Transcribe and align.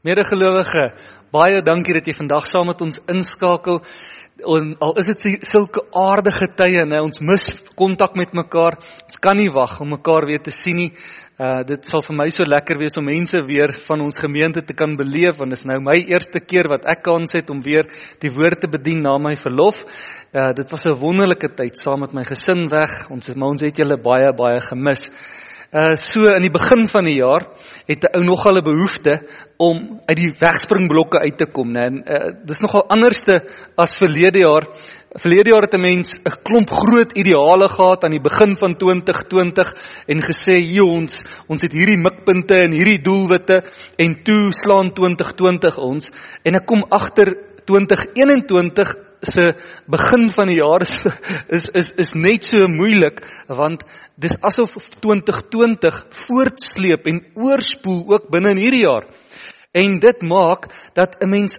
Medegelowige, 0.00 0.94
baie 1.28 1.58
dankie 1.60 1.92
dat 1.92 2.06
jy 2.08 2.14
vandag 2.16 2.46
saam 2.48 2.70
met 2.70 2.80
ons 2.80 2.96
inskakel. 3.12 3.82
En 4.48 4.70
al 4.80 4.94
is 5.02 5.10
dit 5.10 5.42
sulke 5.44 5.82
aardige 5.92 6.46
tye, 6.56 6.86
né? 6.88 7.02
Ons 7.04 7.20
mis 7.20 7.42
kontak 7.76 8.14
met 8.16 8.32
mekaar. 8.32 8.78
Ons 9.04 9.20
kan 9.20 9.36
nie 9.36 9.50
wag 9.52 9.74
om 9.84 9.90
mekaar 9.92 10.24
weer 10.30 10.40
te 10.40 10.54
sien 10.56 10.78
nie. 10.80 10.86
Uh 11.36 11.58
dit 11.68 11.84
sal 11.84 12.00
vir 12.06 12.16
my 12.16 12.26
so 12.32 12.48
lekker 12.48 12.80
wees 12.80 12.96
om 12.96 13.04
mense 13.10 13.42
weer 13.44 13.74
van 13.90 14.00
ons 14.06 14.16
gemeente 14.24 14.62
te 14.64 14.76
kan 14.76 14.96
beleef 14.96 15.36
want 15.36 15.52
dit 15.52 15.60
is 15.60 15.68
nou 15.68 15.76
my 15.84 15.98
eerste 16.00 16.40
keer 16.40 16.68
wat 16.72 16.88
ek 16.88 17.04
kans 17.04 17.36
het 17.36 17.52
om 17.52 17.60
weer 17.64 17.84
die 18.24 18.32
woord 18.32 18.64
te 18.64 18.72
bedien 18.72 19.04
na 19.04 19.18
my 19.20 19.34
verlof. 19.36 19.84
Uh 20.32 20.54
dit 20.56 20.72
was 20.72 20.86
'n 20.86 20.96
wonderlike 20.96 21.52
tyd 21.60 21.76
saam 21.76 22.00
met 22.00 22.16
my 22.16 22.24
gesin 22.24 22.70
weg. 22.72 23.10
Ons 23.10 23.28
ons 23.28 23.60
het 23.60 23.76
julle 23.76 24.00
baie 24.00 24.32
baie 24.32 24.60
gemis. 24.64 25.04
Uh 25.70 25.94
so 25.94 26.26
in 26.26 26.42
die 26.42 26.50
begin 26.50 26.88
van 26.90 27.06
die 27.06 27.20
jaar 27.20 27.44
het 27.86 28.02
'n 28.02 28.18
ou 28.18 28.24
nogal 28.24 28.58
'n 28.58 28.64
behoefte 28.64 29.22
om 29.56 30.00
uit 30.04 30.16
die 30.16 30.34
wegspringblokke 30.34 31.18
uit 31.18 31.38
te 31.38 31.46
kom, 31.46 31.70
né? 31.70 31.86
En 31.86 32.02
uh 32.02 32.32
dis 32.44 32.58
nogal 32.58 32.88
anderste 32.88 33.44
as 33.76 33.94
verlede 33.94 34.38
jaar. 34.38 34.66
Verlede 35.14 35.50
jaar 35.50 35.62
het 35.62 35.74
'n 35.74 35.80
mens 35.80 36.18
'n 36.18 36.42
klomp 36.42 36.70
groot 36.70 37.16
ideale 37.16 37.68
gehad 37.68 38.04
aan 38.04 38.10
die 38.10 38.20
begin 38.20 38.56
van 38.56 38.74
2020 38.74 39.72
en 40.06 40.20
gesê, 40.22 40.58
"Hier 40.58 40.84
ons, 40.84 41.24
ons 41.46 41.62
het 41.62 41.72
hierdie 41.72 42.02
mikpunte 42.02 42.54
en 42.54 42.72
hierdie 42.72 43.02
doelwitte 43.02 43.62
en 43.96 44.22
toe 44.24 44.52
slaan 44.52 44.92
2020 44.92 45.78
ons." 45.78 46.10
En 46.42 46.54
ek 46.54 46.66
kom 46.66 46.82
agter 46.90 47.36
2021 47.64 49.09
se 49.22 49.52
begin 49.86 50.30
van 50.34 50.48
die 50.48 50.58
jaar 50.58 50.82
is 50.82 50.94
is 51.48 51.68
is 51.74 51.88
is 52.04 52.12
net 52.14 52.46
so 52.48 52.68
moeilik 52.68 53.20
want 53.48 53.84
dis 54.16 54.36
asof 54.40 54.72
2020 55.00 55.98
voortsleep 56.26 57.06
en 57.06 57.24
oorspoel 57.34 58.04
ook 58.14 58.30
binne 58.30 58.54
in 58.56 58.62
hierdie 58.64 58.86
jaar. 58.86 59.08
En 59.72 59.98
dit 60.00 60.22
maak 60.22 60.70
dat 60.94 61.20
'n 61.20 61.30
mens 61.30 61.58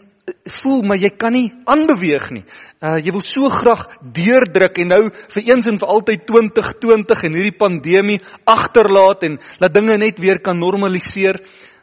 voel 0.62 0.82
maar 0.86 0.98
jy 0.98 1.10
kan 1.18 1.34
nie 1.34 1.52
aanbeweeg 1.66 2.30
nie. 2.32 2.44
Uh 2.82 2.98
jy 2.98 3.12
wil 3.12 3.24
so 3.24 3.50
graag 3.50 3.88
deurdruk 4.02 4.78
en 4.84 4.88
nou 4.94 5.02
vir 5.34 5.44
eens 5.52 5.68
en 5.68 5.80
vir 5.82 5.94
altyd 5.96 6.26
2020 6.28 7.24
en 7.28 7.38
hierdie 7.38 7.58
pandemie 7.58 8.20
agterlaat 8.46 9.24
en 9.24 9.40
laat 9.60 9.74
dinge 9.74 9.98
net 9.98 10.20
weer 10.20 10.42
kan 10.42 10.60
normaliseer, 10.60 11.42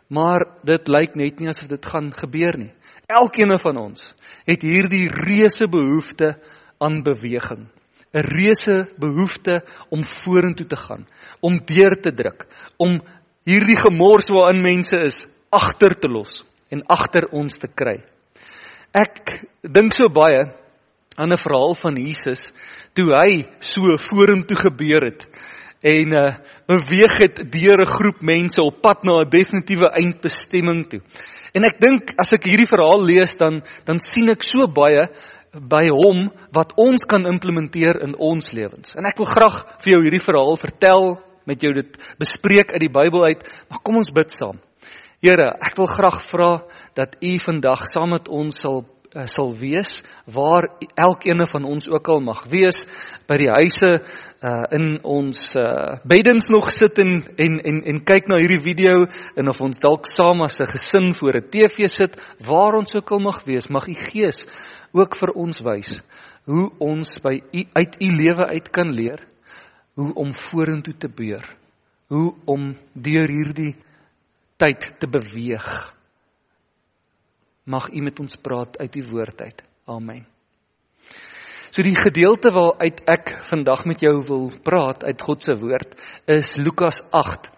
maar 0.08 0.46
dit 0.64 0.88
lyk 0.88 1.16
net 1.16 1.40
nie 1.40 1.48
asof 1.48 1.68
dit 1.68 1.86
gaan 1.86 2.12
gebeur 2.12 2.58
nie. 2.58 2.72
Elkeen 3.08 3.54
van 3.56 3.78
ons 3.80 4.02
het 4.44 4.60
hierdie 4.60 5.06
reuse 5.08 5.64
behoefte 5.72 6.34
aan 6.76 6.98
beweging. 7.02 7.62
'n 8.12 8.24
Reuse 8.24 8.76
behoefte 9.00 9.62
om 9.88 10.04
vorentoe 10.04 10.66
te 10.66 10.76
gaan, 10.76 11.06
om 11.40 11.56
deur 11.64 11.96
te 12.00 12.12
druk, 12.12 12.44
om 12.76 13.00
hierdie 13.48 13.80
gemors 13.80 14.28
waarin 14.28 14.60
mense 14.62 14.96
is 14.96 15.26
agter 15.48 15.96
te 15.96 16.08
los 16.08 16.44
en 16.68 16.84
agter 16.84 17.28
ons 17.32 17.52
te 17.52 17.68
kry. 17.68 17.96
Ek 18.92 19.40
dink 19.62 19.96
so 19.96 20.12
baie 20.12 20.44
aan 21.16 21.32
'n 21.32 21.44
verhaal 21.44 21.74
van 21.80 21.96
Jesus 21.96 22.52
toe 22.92 23.08
hy 23.08 23.48
so 23.60 23.96
vorentoe 23.96 24.56
gebeur 24.56 25.04
het 25.04 25.24
en 25.80 26.12
uh 26.12 26.36
beweeg 26.66 27.16
het 27.24 27.36
deur 27.52 27.80
'n 27.80 27.94
groep 27.96 28.20
mense 28.20 28.60
op 28.62 28.82
pad 28.82 29.04
na 29.04 29.24
'n 29.24 29.30
definitiewe 29.30 29.88
eindbestemming 29.96 30.88
toe. 30.88 31.00
En 31.56 31.64
ek 31.64 31.78
dink 31.80 32.12
as 32.20 32.32
ek 32.36 32.46
hierdie 32.48 32.68
verhaal 32.68 33.04
lees 33.04 33.34
dan 33.38 33.62
dan 33.88 34.02
sien 34.04 34.28
ek 34.32 34.44
so 34.46 34.66
baie 34.66 35.08
by 35.52 35.86
hom 35.88 36.28
wat 36.54 36.74
ons 36.76 37.06
kan 37.08 37.24
implementeer 37.26 38.02
in 38.04 38.14
ons 38.14 38.50
lewens. 38.52 38.92
En 38.96 39.08
ek 39.08 39.18
wil 39.20 39.30
graag 39.30 39.62
vir 39.82 39.94
jou 39.94 40.02
hierdie 40.04 40.24
verhaal 40.24 40.58
vertel, 40.60 41.16
met 41.48 41.62
jou 41.64 41.72
dit 41.72 41.94
bespreek 42.20 42.74
uit 42.74 42.82
die 42.84 42.92
Bybel 42.92 43.24
uit, 43.30 43.44
maar 43.70 43.80
kom 43.82 44.00
ons 44.02 44.12
bid 44.12 44.34
saam. 44.36 44.58
Here, 45.24 45.48
ek 45.64 45.74
wil 45.80 45.88
graag 45.90 46.20
vra 46.28 46.50
dat 46.94 47.16
U 47.24 47.32
vandag 47.42 47.88
saam 47.90 48.12
met 48.14 48.28
ons 48.28 48.60
sal 48.60 48.84
sal 49.26 49.54
wees 49.56 50.02
waar 50.24 50.68
elkeen 50.94 51.46
van 51.46 51.64
ons 51.64 51.88
ook 51.88 52.08
al 52.08 52.20
mag 52.20 52.44
wees 52.50 52.76
by 53.28 53.38
die 53.40 53.50
huise 53.50 53.90
uh, 54.42 54.64
in 54.76 54.98
ons 55.02 55.40
uh, 55.56 55.96
beddens 56.04 56.48
nog 56.52 56.70
sit 56.70 56.98
en 56.98 57.22
en 57.36 57.58
en 57.58 57.82
en 57.92 58.02
kyk 58.04 58.28
na 58.28 58.38
hierdie 58.40 58.60
video 58.60 59.06
en 59.36 59.48
of 59.48 59.60
ons 59.64 59.80
dalk 59.80 60.06
saam 60.12 60.42
as 60.42 60.60
'n 60.60 60.70
gesin 60.72 61.14
voor 61.14 61.40
'n 61.40 61.48
TV 61.50 61.88
sit 61.88 62.20
waar 62.46 62.74
ons 62.74 62.94
ook 62.94 63.10
al 63.10 63.18
mag 63.20 63.44
wees 63.44 63.68
mag 63.68 63.88
u 63.88 63.94
gees 63.94 64.46
ook 64.92 65.16
vir 65.18 65.32
ons 65.34 65.60
wys 65.60 66.02
hoe 66.44 66.70
ons 66.78 67.18
by 67.20 67.40
u 67.52 67.64
uit 67.72 67.96
u 68.00 68.08
lewe 68.12 68.46
uit 68.46 68.70
kan 68.70 68.90
leer 68.92 69.20
hoe 69.94 70.14
om 70.14 70.34
vorentoe 70.34 70.94
te 70.94 71.08
beur 71.08 71.44
hoe 72.08 72.34
om 72.44 72.76
deur 72.94 73.28
hierdie 73.28 73.76
tyd 74.56 74.98
te 74.98 75.06
beweeg 75.06 75.97
mag 77.68 77.90
U 77.92 78.02
met 78.02 78.18
ons 78.20 78.40
praat 78.40 78.80
uit 78.80 78.92
die 78.96 79.04
woord 79.04 79.44
uit. 79.44 79.62
Amen. 79.86 80.24
So 81.68 81.84
die 81.84 81.96
gedeelte 81.96 82.50
waaruit 82.50 83.04
ek 83.06 83.34
vandag 83.50 83.84
met 83.86 84.00
jou 84.02 84.16
wil 84.26 84.48
praat 84.64 85.04
uit 85.04 85.20
God 85.22 85.44
se 85.44 85.54
woord 85.60 85.94
is 86.26 86.56
Lukas 86.56 87.02
8. 87.12 87.52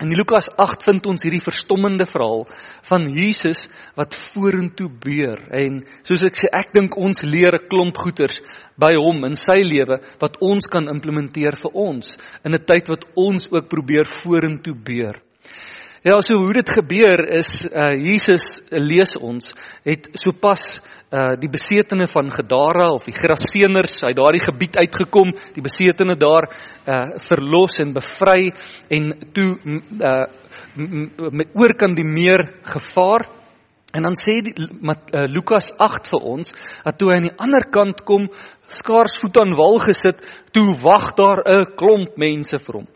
In 0.00 0.14
Lukas 0.16 0.46
8 0.56 0.86
vind 0.86 1.08
ons 1.10 1.24
hierdie 1.26 1.42
verstommende 1.44 2.06
verhaal 2.08 2.46
van 2.86 3.02
Jesus 3.12 3.66
wat 3.98 4.16
vorentoe 4.32 4.88
beur 5.02 5.42
en 5.58 5.82
soos 6.08 6.22
ek 6.24 6.38
sê 6.40 6.48
ek 6.56 6.70
dink 6.72 6.96
ons 6.96 7.20
leer 7.20 7.58
'n 7.58 7.68
klomp 7.68 8.00
goeters 8.00 8.38
by 8.80 8.94
hom 8.96 9.26
in 9.28 9.36
sy 9.36 9.58
lewe 9.60 10.00
wat 10.22 10.40
ons 10.40 10.64
kan 10.64 10.88
implementeer 10.88 11.58
vir 11.60 11.72
ons 11.74 12.16
in 12.44 12.54
'n 12.54 12.64
tyd 12.64 12.88
wat 12.88 13.04
ons 13.14 13.44
ook 13.50 13.68
probeer 13.68 14.08
vorentoe 14.22 14.74
beur. 14.74 15.20
Ja, 16.00 16.14
so 16.24 16.38
hoe 16.40 16.54
dit 16.56 16.70
gebeur 16.72 17.20
is 17.36 17.48
uh 17.68 17.90
Jesus 17.92 18.44
lees 18.72 19.10
ons 19.20 19.50
het 19.84 20.06
sopas 20.16 20.78
uh 21.12 21.34
die 21.36 21.50
besetene 21.52 22.06
van 22.08 22.30
Gadara 22.32 22.86
of 22.94 23.04
die 23.04 23.12
Geraseners 23.12 23.98
uit 24.06 24.16
daardie 24.16 24.40
gebied 24.40 24.78
uitgekom, 24.80 25.34
die 25.52 25.60
besetene 25.60 26.16
daar 26.16 26.48
uh 26.88 27.02
verlos 27.26 27.76
en 27.84 27.92
bevry 27.92 28.48
en 28.88 29.12
toe 29.36 29.50
uh 30.00 30.24
met 31.36 31.52
oorkant 31.52 32.00
die 32.00 32.08
meer 32.08 32.46
gevaar. 32.64 33.28
En 33.92 34.06
dan 34.06 34.16
sê 34.16 34.38
die 34.40 34.54
uh, 34.56 35.26
Lukas 35.28 35.68
8 35.76 36.08
vir 36.12 36.26
ons 36.32 36.52
dat 36.84 36.96
toe 36.96 37.10
hy 37.10 37.16
aan 37.18 37.28
die 37.28 37.38
ander 37.42 37.64
kant 37.74 38.04
kom, 38.06 38.28
skaars 38.70 39.18
voet 39.20 39.40
aan 39.42 39.56
wal 39.58 39.80
gesit, 39.82 40.20
toe 40.54 40.78
wag 40.80 41.12
daar 41.18 41.42
'n 41.44 41.74
klomp 41.76 42.16
mense 42.16 42.56
vir 42.56 42.80
hom. 42.80 42.86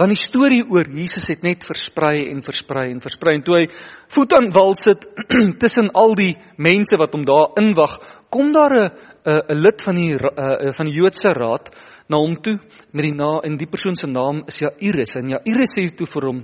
Want 0.00 0.14
die 0.14 0.16
storie 0.16 0.62
oor 0.64 0.88
Jesus 0.88 1.26
het 1.28 1.42
net 1.44 1.66
versprei 1.68 2.22
en 2.30 2.38
versprei 2.40 2.86
en 2.88 3.02
versprei 3.04 3.34
en 3.36 3.42
toe 3.44 3.56
hy 3.58 3.66
voet 4.14 4.32
aan 4.32 4.46
wal 4.54 4.72
sit 4.80 5.04
tussen 5.60 5.90
al 5.92 6.14
die 6.16 6.32
mense 6.56 6.96
wat 6.96 7.12
hom 7.12 7.26
daar 7.28 7.52
inwag, 7.60 7.98
kom 8.32 8.48
daar 8.54 8.72
'n 8.78 8.88
'n 9.28 9.60
lid 9.60 9.84
van 9.84 9.94
die 9.94 10.14
a, 10.16 10.72
van 10.72 10.86
die 10.88 10.96
Joodse 10.96 11.34
raad 11.36 11.68
na 12.08 12.16
hom 12.16 12.40
toe 12.40 12.56
met 12.92 13.04
die 13.04 13.14
naam 13.14 13.44
en 13.44 13.58
die 13.60 13.68
persoon 13.68 13.96
se 13.96 14.06
naam 14.06 14.40
is 14.48 14.58
Jairus 14.58 15.16
en 15.16 15.28
Jairus 15.36 15.76
sê 15.76 15.84
toe 15.94 16.06
vir 16.06 16.26
hom 16.26 16.40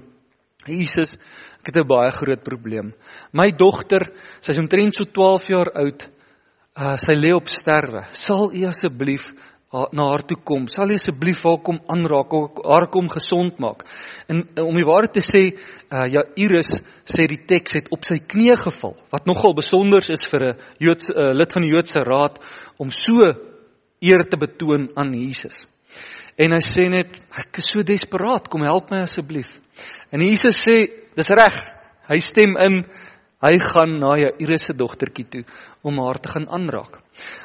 Jesus, 0.67 1.17
ek 1.61 1.67
het 1.73 1.77
'n 1.77 1.87
baie 1.88 2.11
groot 2.11 2.43
probleem. 2.43 2.93
My 3.33 3.50
dogter, 3.53 4.03
sy's 4.41 4.59
omtrent 4.59 4.94
so 4.94 5.05
12 5.05 5.49
jaar 5.49 5.71
oud, 5.75 6.03
uh, 6.77 6.97
sy 6.97 7.15
lê 7.15 7.33
op 7.33 7.49
sterwe. 7.49 8.05
Sal 8.12 8.53
u 8.53 8.67
asseblief 8.67 9.23
na 9.72 10.04
haar 10.12 10.22
toe 10.22 10.38
kom, 10.47 10.69
sal 10.71 10.91
jy 10.91 10.97
asseblief 11.00 11.43
haar 11.44 11.59
kom 11.65 11.81
aanraak, 11.91 12.32
haar 12.65 12.87
kom 12.93 13.09
gesond 13.10 13.59
maak. 13.62 13.82
En 14.31 14.44
om 14.62 14.77
die 14.78 14.87
waarheid 14.87 15.16
te 15.19 15.25
sê, 15.27 15.43
uh, 15.53 16.06
ja 16.06 16.22
Iris 16.38 16.71
sê 17.04 17.27
die 17.27 17.43
teks 17.50 17.75
het 17.81 17.90
op 17.94 18.06
sy 18.06 18.20
knieë 18.23 18.56
geval, 18.62 18.94
wat 19.11 19.26
nogal 19.26 19.56
besonder 19.58 20.06
is 20.06 20.23
vir 20.31 20.52
'n 20.52 20.58
Joodse 20.79 21.12
uh, 21.12 21.32
lid 21.35 21.52
van 21.52 21.62
die 21.62 21.73
Joodse 21.75 22.00
raad 22.00 22.38
om 22.79 22.90
so 22.90 23.26
eer 24.00 24.23
te 24.31 24.37
betoon 24.37 24.88
aan 24.94 25.12
Jesus. 25.12 25.67
En 26.38 26.52
hy 26.52 26.62
sê 26.62 26.88
net, 26.88 27.17
ek 27.32 27.58
is 27.58 27.70
so 27.73 27.82
desperaat, 27.82 28.49
kom 28.49 28.62
help 28.62 28.90
my 28.90 29.02
asseblief. 29.02 29.49
En 30.12 30.20
Jesus 30.20 30.56
sê, 30.62 30.87
dis 31.17 31.31
reg. 31.32 31.56
Hy 32.08 32.20
stem 32.20 32.56
in 32.62 32.85
Hy 33.44 33.59
gaan 33.61 33.99
na 34.00 34.15
Jairus 34.17 34.62
se 34.65 34.73
dogtertjie 34.73 35.27
toe 35.29 35.43
om 35.85 35.99
haar 36.00 36.17
te 36.17 36.31
gaan 36.33 36.47
aanraak. 36.49 36.94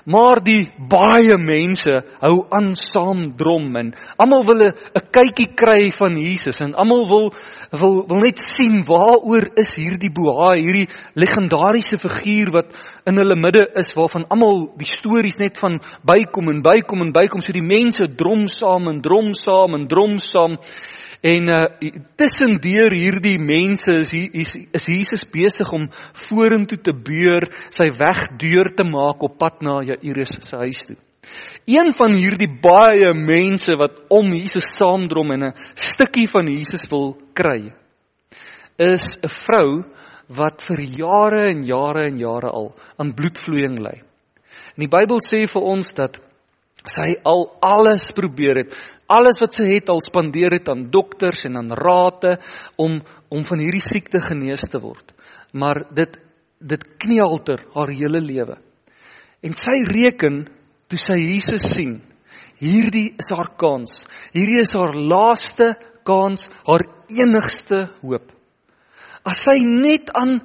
Maar 0.08 0.40
die 0.44 0.70
baie 0.90 1.36
mense 1.40 1.94
hou 2.22 2.46
aan 2.56 2.72
saam 2.80 3.26
drom 3.36 3.68
en 3.80 3.92
almal 4.24 4.46
wil 4.48 4.64
'n 4.68 5.04
kykie 5.12 5.52
kry 5.56 5.92
van 5.92 6.16
Jesus 6.18 6.62
en 6.62 6.74
almal 6.76 7.08
wil 7.08 7.34
wil 7.72 8.08
wil 8.08 8.20
net 8.24 8.40
sien 8.40 8.84
waaroor 8.88 9.52
is 9.56 9.76
hierdie 9.76 10.12
boha, 10.12 10.56
hierdie 10.56 10.88
legendariese 11.16 11.98
figuur 12.00 12.52
wat 12.52 12.76
in 13.06 13.16
hulle 13.16 13.36
midde 13.36 13.68
is 13.76 13.92
waarvan 13.96 14.26
almal 14.30 14.72
die 14.78 14.88
stories 14.88 15.38
net 15.38 15.60
van 15.60 15.80
bykom 16.04 16.50
en 16.50 16.62
bykom 16.62 17.02
en 17.02 17.12
bykom 17.12 17.42
so 17.42 17.52
die 17.52 17.62
mense 17.62 18.16
drom 18.16 18.48
saam 18.48 18.88
en 18.88 19.02
drom 19.02 19.34
saam 19.34 19.76
en 19.76 19.88
drom 19.88 20.20
saam 20.20 20.58
En 21.22 21.50
uh 21.54 21.68
tussendeur 22.18 22.94
hierdie 22.98 23.38
mense 23.38 23.94
is 24.02 24.14
is, 24.34 24.56
is 24.74 24.86
Jesus 24.90 25.22
besig 25.30 25.70
om 25.70 25.86
vorentoe 26.28 26.80
te 26.82 26.94
beur, 26.98 27.46
sy 27.70 27.92
weg 27.94 28.24
deur 28.42 28.72
te 28.74 28.86
maak 28.90 29.22
op 29.22 29.38
pad 29.38 29.62
na 29.62 29.82
Jairus 29.86 30.34
se 30.42 30.58
huis 30.64 30.82
toe. 30.88 30.98
Een 31.70 31.94
van 31.94 32.18
hierdie 32.18 32.50
baie 32.50 33.14
mense 33.14 33.76
wat 33.78 34.02
om 34.10 34.34
Jesus 34.34 34.66
saamdrom 34.80 35.30
en 35.32 35.44
'n 35.52 35.54
stukkie 35.76 36.28
van 36.28 36.50
Jesus 36.50 36.90
wil 36.90 37.14
kry, 37.34 37.72
is 38.78 39.18
'n 39.22 39.30
vrou 39.46 39.84
wat 40.28 40.64
vir 40.68 40.80
jare 40.80 41.52
en 41.52 41.64
jare 41.66 42.08
en 42.08 42.18
jare 42.18 42.50
al 42.50 42.74
aan 42.98 43.14
bloedvloeiing 43.14 43.78
ly. 43.80 44.02
En 44.76 44.80
die 44.88 44.90
Bybel 44.90 45.20
sê 45.20 45.46
vir 45.46 45.62
ons 45.62 45.94
dat 45.94 46.18
sy 46.88 47.14
al 47.24 47.46
alles 47.62 48.12
probeer 48.12 48.64
het, 48.64 48.74
alles 49.12 49.40
wat 49.42 49.56
sy 49.58 49.68
het 49.74 49.90
al 49.92 50.02
spandeer 50.04 50.56
het 50.56 50.70
aan 50.72 50.88
dokters 50.94 51.44
en 51.48 51.60
aan 51.60 51.76
rate 51.78 52.38
om 52.80 53.00
om 53.32 53.44
van 53.48 53.62
hierdie 53.64 53.84
siekte 53.84 54.20
genees 54.24 54.64
te 54.72 54.80
word. 54.82 55.14
Maar 55.54 55.86
dit 55.92 56.18
dit 56.62 56.84
knielter 57.02 57.64
haar 57.74 57.90
hele 57.90 58.22
lewe. 58.22 58.58
En 59.42 59.56
sy 59.58 59.74
reken 59.90 60.44
toe 60.92 61.00
sy 61.02 61.18
Jesus 61.18 61.64
sien, 61.74 61.96
hierdie 62.62 63.16
is 63.18 63.32
haar 63.34 63.50
kans. 63.58 64.04
Hierdie 64.36 64.62
is 64.62 64.76
haar 64.78 64.94
laaste 64.94 65.72
kans, 66.06 66.46
haar 66.68 66.86
enigste 67.10 67.88
hoop. 68.04 68.30
As 69.26 69.42
sy 69.42 69.58
net 69.64 70.14
aan 70.18 70.40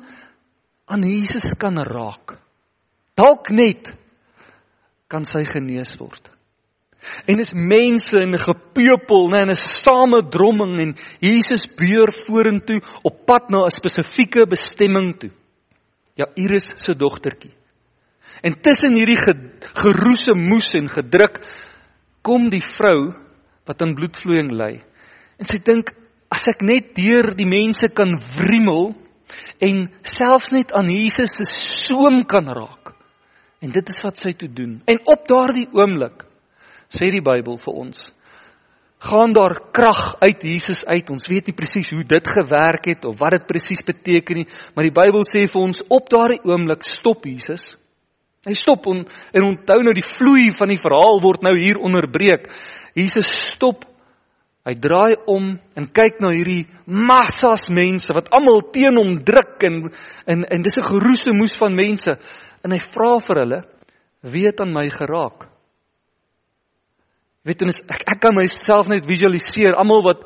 aan 0.86 1.02
Jesus 1.02 1.50
kan 1.58 1.76
raak. 1.82 2.36
Dalk 3.18 3.50
net 3.50 3.90
kan 5.10 5.24
sy 5.26 5.42
genees 5.48 5.96
word. 5.98 6.35
En 7.26 7.38
is 7.38 7.52
mense 7.54 8.18
in 8.20 8.34
'n 8.34 8.38
gepeupel, 8.38 9.28
né, 9.30 9.42
in 9.42 9.50
'n 9.50 9.56
samedromming 9.56 10.78
en 10.78 10.96
Jesus 11.20 11.66
beur 11.66 12.08
vorentoe 12.26 12.80
op 13.02 13.26
pad 13.26 13.50
na 13.50 13.64
'n 13.64 13.70
spesifieke 13.70 14.46
bestemming 14.46 15.18
toe. 15.18 15.30
Ja, 16.14 16.26
Iris 16.34 16.72
se 16.76 16.96
dogtertjie. 16.96 17.52
En 18.42 18.60
tussen 18.60 18.94
hierdie 18.94 19.18
geroese 19.74 20.34
moes 20.34 20.74
en 20.74 20.88
gedruk 20.88 21.40
kom 22.22 22.48
die 22.48 22.62
vrou 22.62 23.14
wat 23.66 23.82
aan 23.82 23.94
bloedvloeiing 23.94 24.52
ly. 24.52 24.82
En 25.38 25.46
sy 25.46 25.58
dink 25.58 25.92
as 26.32 26.48
ek 26.48 26.62
net 26.62 26.94
deur 26.94 27.34
die 27.36 27.48
mense 27.48 27.88
kan 27.94 28.16
wriemel 28.36 28.94
en 29.62 29.86
selfs 30.02 30.52
net 30.54 30.72
aan 30.72 30.88
Jesus 30.90 31.36
se 31.38 31.46
soem 31.46 32.24
kan 32.24 32.48
raak. 32.48 32.94
En 33.62 33.72
dit 33.72 33.88
is 33.88 34.00
wat 34.04 34.18
sy 34.20 34.32
toe 34.36 34.48
doen. 34.52 34.80
En 34.86 34.98
op 35.04 35.28
daardie 35.28 35.68
oomblik 35.72 36.26
sê 36.88 37.10
die 37.10 37.24
Bybel 37.24 37.58
vir 37.58 37.74
ons 37.74 38.10
gaan 38.98 39.32
daar 39.32 39.60
krag 39.72 40.16
uit 40.18 40.42
Jesus 40.42 40.84
uit. 40.84 41.10
Ons 41.10 41.26
weet 41.28 41.50
nie 41.50 41.56
presies 41.56 41.90
hoe 41.92 42.04
dit 42.04 42.28
gewerk 42.28 42.88
het 42.90 43.04
of 43.04 43.18
wat 43.20 43.36
dit 43.36 43.48
presies 43.48 43.82
beteken 43.84 44.40
nie, 44.40 44.46
maar 44.74 44.86
die 44.86 44.94
Bybel 44.94 45.26
sê 45.28 45.46
vir 45.50 45.62
ons 45.62 45.82
op 45.88 46.08
daardie 46.10 46.40
oomblik 46.44 46.86
stop 46.88 47.26
Jesus. 47.28 47.74
Hy 48.46 48.54
stop 48.54 48.86
en, 48.90 49.02
en 49.34 49.48
onthou 49.50 49.80
nou 49.82 49.92
die 49.94 50.06
vloei 50.06 50.48
van 50.54 50.70
die 50.70 50.80
verhaal 50.80 51.20
word 51.22 51.42
nou 51.42 51.54
hier 51.58 51.80
onderbreek. 51.82 52.46
Jesus 52.96 53.28
stop. 53.50 53.84
Hy 54.66 54.74
draai 54.82 55.14
om 55.30 55.52
en 55.78 55.84
kyk 55.94 56.18
na 56.22 56.32
hierdie 56.34 56.64
massas 56.86 57.68
mense 57.70 58.14
wat 58.14 58.32
almal 58.34 58.64
teen 58.74 58.98
hom 58.98 59.20
druk 59.26 59.62
en 59.66 59.84
en 60.26 60.42
en 60.42 60.62
dis 60.62 60.78
'n 60.78 60.88
geroese 60.90 61.34
moes 61.34 61.54
van 61.58 61.74
mense 61.74 62.10
en 62.64 62.72
hy 62.72 62.80
vra 62.90 63.18
vir 63.18 63.36
hulle: 63.42 63.60
"Wie 64.22 64.46
het 64.46 64.60
aan 64.60 64.72
my 64.72 64.88
geraak?" 64.90 65.55
Weet 67.46 67.62
jy, 67.62 67.70
ek 67.94 68.04
ek 68.10 68.20
kan 68.24 68.34
myself 68.34 68.88
net 68.90 69.06
visualiseer, 69.06 69.76
almal 69.78 70.02
wat 70.02 70.24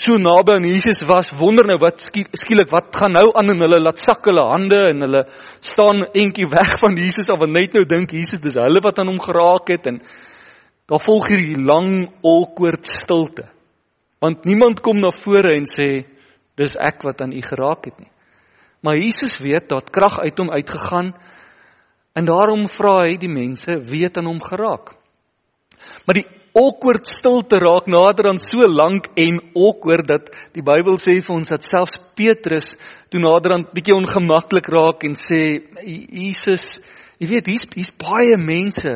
so 0.00 0.16
naby 0.18 0.56
aan 0.56 0.66
Jesus 0.66 1.02
was, 1.06 1.28
wonder 1.38 1.66
nou 1.68 1.76
wat 1.82 2.00
skielik 2.02 2.70
wat 2.72 2.88
gaan 2.96 3.12
nou 3.14 3.28
aan 3.36 3.52
en 3.52 3.60
hulle 3.62 3.78
laat 3.82 4.00
sak 4.00 4.24
hulle 4.26 4.42
hande 4.48 4.78
en 4.90 5.04
hulle 5.04 5.22
staan 5.62 6.06
entjie 6.10 6.48
weg 6.50 6.72
van 6.82 6.96
Jesus 6.98 7.28
of 7.30 7.44
net 7.46 7.76
nou 7.76 7.84
dink 7.86 8.14
Jesus 8.16 8.42
dis 8.42 8.56
hulle 8.58 8.82
wat 8.82 8.98
aan 8.98 9.12
hom 9.12 9.20
geraak 9.22 9.70
het 9.70 9.90
en 9.92 10.00
daar 10.90 11.04
volg 11.04 11.28
hierdie 11.30 11.60
lang 11.60 12.08
awkward 12.24 12.88
stilte. 12.88 13.46
Want 14.24 14.44
niemand 14.48 14.80
kom 14.80 14.98
na 15.00 15.12
vore 15.22 15.54
en 15.58 15.68
sê 15.68 15.88
dis 16.56 16.76
ek 16.80 17.04
wat 17.04 17.20
aan 17.20 17.34
u 17.36 17.42
geraak 17.44 17.90
het 17.90 17.98
nie. 18.00 18.10
Maar 18.84 18.96
Jesus 19.00 19.36
weet 19.40 19.68
dat 19.68 19.92
krag 19.92 20.18
uit 20.20 20.38
hom 20.40 20.52
uitgegaan 20.52 21.12
en 22.14 22.28
daarom 22.28 22.66
vra 22.72 23.02
hy 23.04 23.16
die 23.20 23.32
mense 23.32 23.78
wie 23.88 24.04
het 24.04 24.16
aan 24.20 24.28
hom 24.32 24.40
geraak. 24.44 24.96
Maar 26.04 26.20
die 26.20 26.28
awkward 26.54 27.08
stilte 27.10 27.58
raak 27.58 27.88
nader 27.90 28.28
aan 28.30 28.38
so 28.38 28.66
lank 28.70 29.08
en 29.18 29.40
awkward 29.58 30.06
dat 30.06 30.30
die 30.54 30.62
Bybel 30.62 31.00
sê 31.02 31.16
vir 31.18 31.34
ons 31.34 31.50
dat 31.50 31.66
selfs 31.66 31.98
Petrus 32.14 32.70
toe 33.10 33.22
nader 33.22 33.56
aan 33.56 33.66
bietjie 33.74 33.96
ongemaklik 33.96 34.70
raak 34.70 35.02
en 35.08 35.18
sê 35.18 35.40
Jesus, 35.82 36.62
jy 37.18 37.30
weet 37.32 37.50
hier's 37.50 37.66
hier's 37.74 37.90
baie 37.98 38.38
mense 38.38 38.94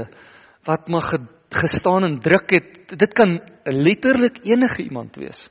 wat 0.69 0.87
maar 0.93 1.11
gestaan 1.51 2.05
en 2.05 2.19
druk 2.21 2.51
het. 2.53 2.73
Dit 2.95 3.15
kan 3.17 3.39
letterlik 3.65 4.45
enige 4.47 4.85
iemand 4.85 5.17
wees. 5.17 5.49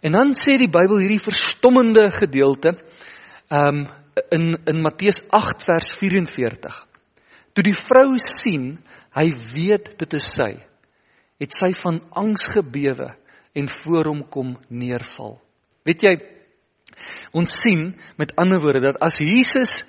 En 0.00 0.16
dan 0.16 0.34
sê 0.38 0.56
die 0.56 0.72
Bybel 0.72 1.02
hierdie 1.02 1.22
verstommende 1.22 2.08
gedeelte 2.16 2.78
um 3.52 3.84
in 4.32 4.54
in 4.64 4.80
Matteus 4.80 5.20
8 5.28 5.66
vers 5.68 5.92
44. 6.00 6.86
Toe 7.56 7.64
die 7.64 7.76
vrou 7.88 8.18
sien 8.20 8.74
hy 9.16 9.30
weet 9.54 9.94
dit 9.96 10.16
is 10.18 10.28
sy 10.36 10.52
het 11.40 11.56
sy 11.56 11.70
van 11.80 12.02
angs 12.16 12.44
gebewe 12.52 13.08
en 13.56 13.68
voor 13.72 14.10
hom 14.10 14.22
kom 14.28 14.54
neerval. 14.68 15.38
Weet 15.88 16.04
jy 16.04 16.14
ons 17.36 17.52
sien 17.62 17.88
met 18.20 18.34
ander 18.40 18.60
woorde 18.60 18.84
dat 18.84 19.00
as 19.04 19.16
Jesus 19.24 19.80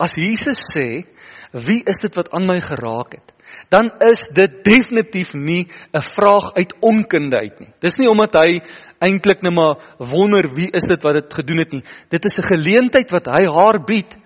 as 0.00 0.16
Jesus 0.16 0.64
sê 0.72 1.04
wie 1.52 1.82
is 1.88 2.00
dit 2.00 2.16
wat 2.16 2.32
aan 2.32 2.48
my 2.48 2.56
geraak 2.64 3.18
het? 3.20 3.34
dan 3.70 3.92
is 4.02 4.26
dit 4.34 4.64
definitief 4.64 5.32
nie 5.32 5.68
'n 5.92 6.02
vraag 6.16 6.56
uit 6.56 6.72
onkunde 6.80 7.36
uit 7.38 7.60
nie. 7.60 7.72
Dis 7.80 7.96
nie 7.96 8.08
omdat 8.08 8.34
hy 8.34 8.60
eintlik 8.98 9.42
net 9.42 9.54
maar 9.54 9.76
wonder 9.98 10.48
wie 10.54 10.70
is 10.72 10.88
dit 10.88 11.02
wat 11.02 11.14
dit 11.14 11.34
gedoen 11.34 11.58
het 11.58 11.72
nie. 11.72 11.84
Dit 12.08 12.24
is 12.24 12.38
'n 12.38 12.48
geleentheid 12.48 13.10
wat 13.10 13.26
hy 13.26 13.44
haar 13.46 13.84
bied 13.84 14.16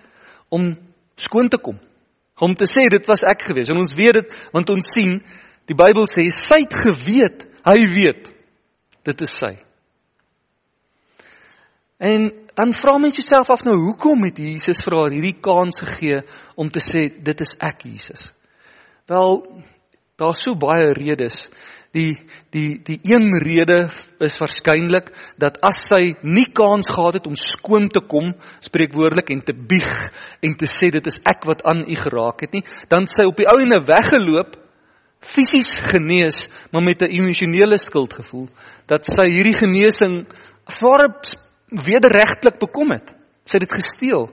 om 0.49 0.77
skoon 1.15 1.49
te 1.49 1.57
kom 1.57 1.79
om 2.39 2.55
te 2.55 2.67
sê 2.69 2.87
dit 2.91 3.07
was 3.09 3.23
ek 3.27 3.47
gewees. 3.49 3.71
En 3.71 3.81
ons 3.81 3.95
weet 3.97 4.21
dit 4.21 4.35
want 4.55 4.69
ons 4.73 4.91
sien 4.95 5.17
die 5.69 5.77
Bybel 5.77 6.07
sê 6.09 6.25
sy 6.33 6.63
het 6.63 6.75
geweet, 6.85 7.45
hy 7.67 7.79
weet. 7.93 8.29
Dit 9.05 9.21
is 9.25 9.33
sy. 9.37 9.53
En 11.99 12.29
dan 12.55 12.73
vra 12.73 12.97
mens 12.97 13.19
jouself 13.19 13.49
af 13.51 13.63
nou 13.67 13.75
hoekom 13.75 14.23
het 14.27 14.39
Jesus 14.39 14.79
vir 14.83 14.95
haar 14.95 15.13
hierdie 15.15 15.35
kans 15.43 15.81
gegee 15.83 16.21
om 16.59 16.71
te 16.71 16.81
sê 16.83 17.09
dit 17.11 17.43
is 17.43 17.55
ek 17.63 17.83
Jesus? 17.87 18.29
Wel, 19.09 19.43
daar's 20.19 20.43
so 20.43 20.55
baie 20.59 20.93
redes. 20.95 21.47
Die 21.95 22.19
die 22.53 22.77
die 22.85 22.99
een 23.09 23.31
rede 23.41 23.89
is 24.21 24.35
waarskynlik 24.37 25.09
dat 25.41 25.57
as 25.65 25.79
sy 25.87 26.13
nie 26.21 26.45
kans 26.53 26.89
gehad 26.91 27.17
het 27.17 27.27
om 27.27 27.37
skoon 27.39 27.87
te 27.89 28.03
kom, 28.05 28.33
spreekwoordelik 28.61 29.31
en 29.33 29.41
te 29.45 29.55
bieg 29.55 29.89
en 30.45 30.55
te 30.59 30.69
sê 30.69 30.91
dit 30.93 31.07
is 31.09 31.19
ek 31.25 31.47
wat 31.49 31.63
aan 31.65 31.85
u 31.87 31.95
geraak 31.97 32.43
het 32.45 32.53
nie, 32.53 32.63
dan 32.91 33.07
sy 33.09 33.25
op 33.25 33.39
die 33.39 33.47
ou 33.49 33.57
ene 33.63 33.79
weggeloop, 33.87 34.57
fisies 35.19 35.71
genees, 35.89 36.37
maar 36.71 36.83
met 36.83 37.01
'n 37.01 37.11
emosionele 37.11 37.77
skuldgevoel 37.77 38.47
dat 38.87 39.05
sy 39.05 39.25
hierdie 39.33 39.57
genesing 39.57 40.27
as 40.65 40.79
ware 40.81 41.09
wederregtelik 41.69 42.59
bekom 42.59 42.91
het. 42.91 43.15
Sy 43.45 43.57
het 43.57 43.67
dit 43.67 43.77
gesteel. 43.77 44.29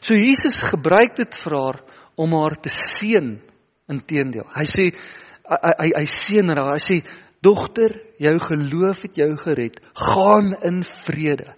So 0.00 0.14
Jesus 0.14 0.58
gebruik 0.58 1.16
dit 1.16 1.36
vir 1.44 1.54
haar 1.56 1.80
om 2.16 2.32
haar 2.32 2.56
te 2.60 2.68
seën 2.68 3.40
inteendeel. 3.88 4.46
Hy 4.54 4.64
sê 4.64 4.90
hy 5.48 5.74
hy, 5.78 5.90
hy 5.98 6.06
seën 6.08 6.48
haar. 6.52 6.72
Hy 6.74 6.82
sê 6.82 7.00
dogter, 7.44 7.92
jou 8.22 8.34
geloof 8.40 9.02
het 9.04 9.20
jou 9.20 9.30
gered. 9.42 9.76
Gaan 9.98 10.54
in 10.64 10.82
vrede. 11.04 11.52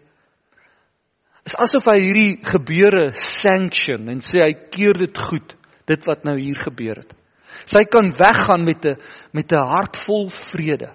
Is 1.46 1.54
asof 1.62 1.86
hy 1.86 2.00
hierdie 2.02 2.32
gebeure 2.42 3.12
sanction 3.14 4.08
en 4.10 4.22
sê 4.24 4.42
hy 4.42 4.54
keur 4.74 4.98
dit 4.98 5.18
goed, 5.28 5.54
dit 5.86 6.08
wat 6.08 6.24
nou 6.26 6.34
hier 6.40 6.58
gebeur 6.58 6.98
het. 6.98 7.12
Sy 7.66 7.84
kan 7.88 8.10
weggaan 8.18 8.64
met 8.66 8.84
'n 8.84 8.96
met 9.32 9.52
'n 9.52 9.68
hart 9.70 9.96
vol 10.06 10.28
vrede. 10.50 10.90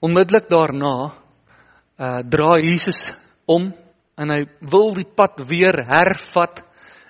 Onmiddellik 0.00 0.46
daarna 0.48 1.12
uh 1.98 2.20
draai 2.22 2.62
Jesus 2.62 3.02
om 3.46 3.74
en 4.16 4.30
hy 4.30 4.44
wil 4.60 4.94
die 4.94 5.08
pad 5.16 5.42
weer 5.48 5.74
hervat 5.86 6.62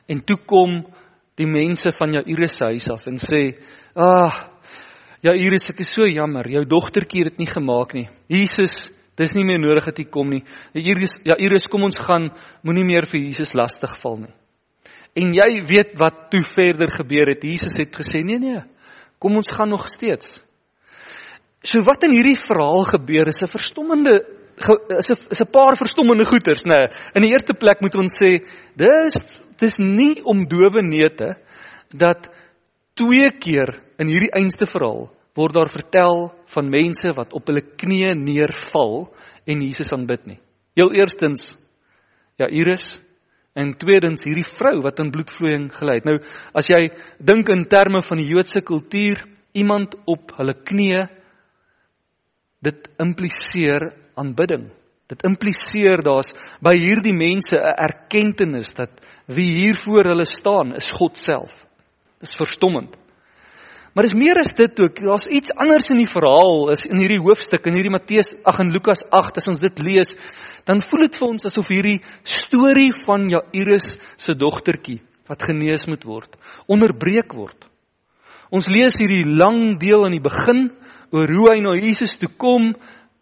en 0.09 0.21
toe 0.25 0.39
kom 0.47 0.87
die 1.39 1.47
mense 1.47 1.93
van 1.99 2.13
Jairus 2.13 2.57
se 2.59 2.65
huis 2.65 2.89
af 2.91 3.07
en 3.07 3.17
sê: 3.17 3.59
"Ag, 3.95 4.05
ah, 4.05 4.39
Jairus, 5.23 5.71
ek 5.71 5.81
is 5.81 5.91
so 5.91 6.07
jammer. 6.07 6.47
Jou 6.47 6.65
dogtertjie 6.65 7.25
het 7.25 7.37
dit 7.37 7.39
nie 7.39 7.51
gemaak 7.51 7.95
nie. 7.95 8.09
Jesus, 8.29 8.91
dis 9.17 9.35
nie 9.35 9.45
meer 9.45 9.59
nodig 9.59 9.85
dat 9.85 9.99
jy 9.99 10.05
kom 10.05 10.31
nie. 10.31 10.45
Jairus, 10.75 11.19
Jairus, 11.25 11.67
kom 11.71 11.83
ons 11.83 11.97
gaan. 11.97 12.31
Moenie 12.63 12.85
meer 12.85 13.07
vir 13.07 13.21
Jesus 13.21 13.55
lastig 13.55 13.97
val 14.01 14.17
nie." 14.17 14.35
En 15.17 15.33
jy 15.33 15.65
weet 15.67 15.99
wat 15.99 16.31
toe 16.31 16.45
verder 16.45 16.91
gebeur 16.91 17.27
het. 17.27 17.43
Jesus 17.43 17.77
het 17.79 17.95
gesê: 17.95 18.23
"Nee, 18.25 18.39
nee. 18.39 18.63
Kom 19.19 19.37
ons 19.37 19.49
gaan 19.49 19.69
nog 19.69 19.89
steeds." 19.89 20.39
So 21.63 21.83
wat 21.83 22.05
in 22.05 22.15
hierdie 22.15 22.39
verhaal 22.39 22.85
gebeur 22.85 23.27
is 23.29 23.43
'n 23.43 23.51
verstommende 23.51 24.38
is 24.61 25.09
'n 25.11 25.19
is 25.31 25.41
'n 25.41 25.51
paar 25.51 25.77
verstommende 25.77 26.25
goeters, 26.25 26.63
nê. 26.63 26.79
Nee, 26.79 26.89
in 27.15 27.23
die 27.23 27.33
eerste 27.33 27.55
plek 27.55 27.81
moet 27.81 27.95
ons 27.95 28.15
sê, 28.19 28.45
dis 28.77 29.15
dis 29.59 29.79
nie 29.79 30.23
om 30.25 30.47
dowe 30.47 30.83
neute 30.83 31.37
dat 31.91 32.29
twee 32.95 33.31
keer 33.31 33.81
in 33.99 34.07
hierdie 34.07 34.33
einste 34.33 34.67
verhaal 34.71 35.11
word 35.39 35.55
daar 35.55 35.71
vertel 35.71 36.33
van 36.55 36.71
mense 36.71 37.11
wat 37.17 37.33
op 37.33 37.47
hulle 37.47 37.63
knieë 37.63 38.15
neerval 38.19 39.09
en 39.47 39.63
Jesus 39.63 39.93
aanbid 39.93 40.27
nie. 40.27 40.41
Heel 40.77 40.93
eerstens 40.99 41.57
Jairus 42.39 43.01
en 43.59 43.75
tweedens 43.79 44.23
hierdie 44.27 44.47
vrou 44.59 44.81
wat 44.85 45.01
in 45.03 45.13
bloedvloeiing 45.15 45.69
gelei 45.75 45.99
het. 45.99 46.07
Nou 46.07 46.19
as 46.55 46.71
jy 46.71 46.89
dink 47.19 47.51
in 47.55 47.67
terme 47.71 48.03
van 48.07 48.21
die 48.21 48.29
Joodse 48.31 48.63
kultuur, 48.63 49.23
iemand 49.59 49.97
op 50.07 50.35
hulle 50.39 50.55
knieë 50.55 51.07
dit 52.63 52.91
impliseer 52.99 53.93
aanbidding. 54.19 54.69
Dit 55.09 55.25
impliseer 55.25 56.03
daar's 56.05 56.29
by 56.61 56.75
hierdie 56.77 57.17
mense 57.17 57.57
'n 57.57 57.77
erkenning 57.81 58.67
dat 58.77 58.91
wie 59.27 59.51
hier 59.57 59.77
voor 59.87 60.05
hulle 60.05 60.27
staan 60.27 60.75
is 60.75 60.91
God 60.91 61.17
self. 61.17 61.53
Dis 62.21 62.35
verstommend. 62.37 62.97
Maar 63.95 64.05
dis 64.07 64.15
meer 64.15 64.39
as 64.39 64.53
dit 64.55 64.81
ook. 64.81 65.01
Daar's 65.01 65.27
iets 65.27 65.51
anders 65.57 65.89
in 65.91 65.97
die 65.97 66.07
verhaal, 66.07 66.69
is 66.71 66.85
in 66.87 67.01
hierdie 67.01 67.19
hoofstuk 67.19 67.67
in 67.67 67.75
hierdie 67.75 67.91
Matteus 67.91 68.35
8 68.45 68.61
en 68.63 68.71
Lukas 68.71 69.03
8 69.11 69.41
as 69.41 69.49
ons 69.51 69.59
dit 69.59 69.79
lees, 69.79 70.13
dan 70.65 70.83
voel 70.83 71.01
dit 71.01 71.17
vir 71.19 71.29
ons 71.29 71.45
asof 71.49 71.67
hierdie 71.67 71.97
storie 72.23 72.93
van 73.07 73.29
Jairus 73.33 73.97
se 74.17 74.37
dogtertjie 74.39 75.01
wat 75.27 75.43
genees 75.43 75.89
moet 75.91 76.05
word, 76.07 76.37
onderbreek 76.69 77.35
word. 77.35 77.67
Ons 78.55 78.71
lees 78.71 78.95
hierdie 79.01 79.27
lang 79.27 79.81
deel 79.81 80.07
aan 80.07 80.15
die 80.15 80.25
begin 80.25 80.69
oor 81.11 81.35
hoe 81.35 81.51
hy 81.51 81.59
na 81.65 81.75
Jesus 81.75 82.15
toe 82.21 82.31
kom 82.31 82.71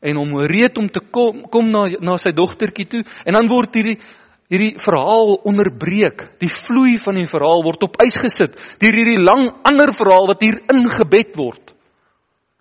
en 0.06 0.20
hom 0.20 0.36
reed 0.46 0.78
om 0.78 0.88
te 0.92 1.02
kom 1.10 1.42
kom 1.50 1.68
na 1.72 1.86
na 2.00 2.16
sy 2.20 2.32
dogtertjie 2.36 2.88
toe 2.92 3.02
en 3.24 3.38
dan 3.38 3.50
word 3.50 3.74
hierdie 3.78 3.98
hierdie 4.46 4.76
verhaal 4.78 5.40
onderbreek. 5.48 6.38
Die 6.38 6.50
vloei 6.50 6.96
van 7.02 7.18
die 7.18 7.26
verhaal 7.26 7.64
word 7.66 7.86
op 7.88 7.96
ys 8.04 8.18
gesit 8.22 8.58
deur 8.82 8.94
hierdie 8.94 9.18
lang 9.18 9.48
ander 9.66 9.90
verhaal 9.98 10.30
wat 10.30 10.44
hier 10.44 10.60
ingebed 10.74 11.34
word. 11.38 11.74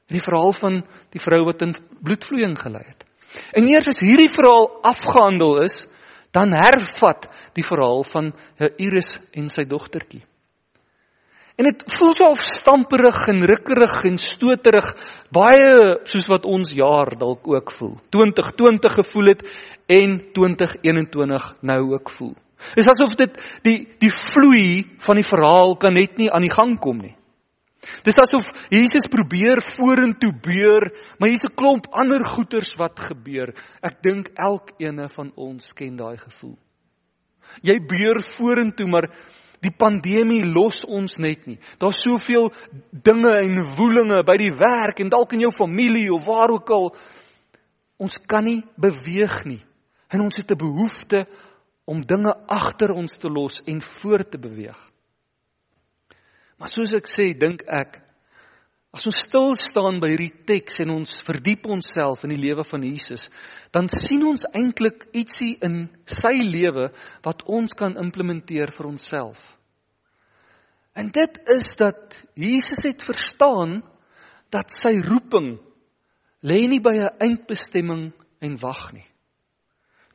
Die 0.10 0.22
verhaal 0.22 0.54
van 0.62 0.82
die 1.14 1.22
vrou 1.22 1.44
wat 1.48 1.64
in 1.66 1.74
bloedvloeiing 2.06 2.56
gelei 2.60 2.84
het. 2.86 3.06
En 3.58 3.68
eers 3.68 3.90
as 3.90 4.02
hierdie 4.04 4.32
verhaal 4.32 4.70
afgehandel 4.86 5.64
is, 5.66 5.84
dan 6.36 6.54
hervat 6.54 7.28
die 7.56 7.66
verhaal 7.66 8.04
van 8.12 8.32
Jairus 8.60 9.16
en 9.36 9.50
sy 9.52 9.66
dogtertjie. 9.70 10.24
En 11.56 11.64
dit 11.70 11.84
voel 11.98 12.16
so 12.16 12.30
of 12.34 12.42
stamperig 12.58 13.28
en 13.32 13.46
rukkerig 13.48 14.04
en 14.10 14.18
stoterig, 14.20 14.90
baie 15.32 16.00
soos 16.04 16.26
wat 16.28 16.46
ons 16.46 16.72
jaar 16.76 17.14
dalk 17.16 17.48
ook 17.48 17.72
voel. 17.78 17.94
2020 18.12 18.98
gevoel 19.00 19.32
het 19.32 19.46
en 19.88 20.18
2021 20.36 21.46
nou 21.62 21.80
ook 21.94 22.12
voel. 22.18 22.34
Dis 22.76 22.88
asof 22.88 23.16
dit 23.20 23.38
die 23.64 23.78
die 24.04 24.12
vloei 24.12 24.98
van 25.06 25.20
die 25.20 25.28
verhaal 25.28 25.78
kan 25.80 25.96
net 25.96 26.18
nie 26.20 26.28
aan 26.32 26.44
die 26.44 26.52
gang 26.52 26.76
kom 26.80 27.00
nie. 27.04 27.16
Dis 28.04 28.18
asof 28.20 28.48
Jesus 28.74 29.08
probeer 29.12 29.62
vorentoe 29.78 30.34
beur, 30.34 30.90
maar 31.20 31.30
hier's 31.30 31.46
'n 31.46 31.56
klomp 31.56 31.88
ander 31.92 32.26
goeters 32.26 32.76
wat 32.76 33.00
gebeur. 33.00 33.54
Ek 33.82 34.02
dink 34.02 34.32
elkeen 34.36 35.10
van 35.16 35.32
ons 35.36 35.74
ken 35.74 35.96
daai 35.96 36.18
gevoel. 36.18 36.58
Jy 37.62 37.80
beur 37.86 38.22
vorentoe, 38.38 38.88
maar 38.88 39.10
Die 39.66 39.74
pandemie 39.74 40.44
los 40.46 40.84
ons 40.86 41.18
net 41.18 41.48
nie. 41.50 41.58
Daar's 41.82 42.04
soveel 42.06 42.52
dinge 42.92 43.34
en 43.42 43.64
woelinge 43.78 44.22
by 44.28 44.38
die 44.38 44.54
werk 44.54 45.02
en 45.02 45.10
dalk 45.10 45.34
in 45.34 45.48
jou 45.48 45.54
familie 45.56 46.12
of 46.14 46.28
waar 46.28 46.54
ook 46.54 46.74
al. 46.76 46.92
Ons 47.98 48.20
kan 48.30 48.46
nie 48.46 48.62
beweeg 48.78 49.40
nie. 49.50 49.64
En 50.14 50.22
ons 50.22 50.38
het 50.38 50.52
'n 50.52 50.58
behoefte 50.58 51.26
om 51.86 52.06
dinge 52.06 52.34
agter 52.48 52.92
ons 52.92 53.14
te 53.18 53.30
los 53.30 53.62
en 53.66 53.82
voort 53.82 54.32
te 54.32 54.38
beweeg. 54.38 54.78
Maar 56.58 56.70
soos 56.70 56.94
ek 56.94 57.08
sê, 57.08 57.34
dink 57.38 57.66
ek 57.68 58.02
as 58.96 59.06
ons 59.08 59.18
stil 59.28 59.56
staan 59.60 60.00
by 60.00 60.14
hierdie 60.14 60.46
teks 60.48 60.80
en 60.80 60.90
ons 60.90 61.18
verdiep 61.28 61.68
onsself 61.68 62.24
in 62.24 62.30
die 62.30 62.40
lewe 62.40 62.64
van 62.64 62.82
Jesus, 62.82 63.28
dan 63.76 63.90
sien 63.92 64.24
ons 64.24 64.46
eintlik 64.56 65.10
ietsie 65.12 65.58
in 65.62 65.90
sy 66.08 66.32
lewe 66.40 66.88
wat 67.26 67.44
ons 67.44 67.74
kan 67.76 67.98
implementeer 68.00 68.72
vir 68.72 68.88
onsself. 68.88 69.55
En 70.96 71.12
dit 71.12 71.40
is 71.44 71.74
dat 71.76 72.16
Jesus 72.34 72.84
het 72.84 73.04
verstaan 73.04 73.82
dat 74.50 74.72
sy 74.72 74.94
roeping 75.04 75.58
lê 76.40 76.62
nie 76.72 76.80
by 76.80 76.94
'n 76.96 77.18
eindbestemming 77.20 78.14
en 78.40 78.60
wag 78.60 78.94
nie. 78.94 79.08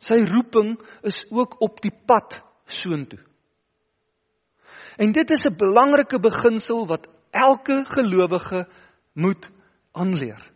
Sy 0.01 0.25
roeping 0.25 0.79
is 1.03 1.27
ook 1.29 1.61
op 1.61 1.81
die 1.85 1.93
pad 2.07 2.41
soontoe. 2.65 3.21
En 4.97 5.13
dit 5.13 5.31
is 5.31 5.45
'n 5.45 5.57
belangrike 5.57 6.21
beginsel 6.21 6.87
wat 6.87 7.09
elke 7.31 7.85
gelowige 7.85 8.69
moet 9.13 9.51
aanleer. 9.93 10.53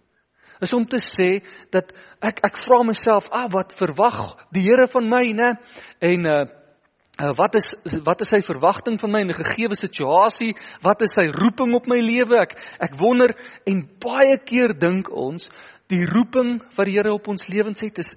Is 0.61 0.73
om 0.73 0.87
te 0.87 1.01
sê 1.03 1.45
dat 1.71 1.93
ek 2.21 2.39
ek 2.45 2.57
vra 2.57 2.83
myself, 2.83 3.29
"Ah, 3.29 3.51
wat 3.51 3.77
verwag 3.77 4.49
die 4.51 4.63
Here 4.63 4.89
van 4.89 5.09
my, 5.09 5.33
né?" 5.33 5.61
En 5.99 6.27
uh 6.27 6.64
Uh, 7.15 7.31
wat 7.39 7.55
is 7.55 7.69
wat 8.03 8.21
is 8.25 8.33
sy 8.33 8.41
verwagting 8.43 8.97
van 8.99 9.13
my 9.13 9.21
in 9.23 9.31
'n 9.31 9.39
gegeewe 9.39 9.77
situasie? 9.79 10.57
Wat 10.83 11.03
is 11.03 11.15
sy 11.15 11.31
roeping 11.31 11.75
op 11.75 11.87
my 11.87 12.01
lewe? 12.01 12.41
Ek 12.43 12.59
ek 12.81 12.99
wonder 12.99 13.31
en 13.67 13.87
baie 14.03 14.39
keer 14.43 14.75
dink 14.75 15.07
ons 15.15 15.49
die 15.87 16.05
roeping 16.07 16.59
wat 16.75 16.87
die 16.87 16.95
Here 16.99 17.13
op 17.15 17.29
ons 17.29 17.47
lewens 17.47 17.81
het 17.81 17.99
is 17.99 18.17